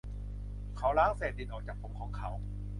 [0.77, 2.29] เขาล้างเศษดินออกจากผมของเขา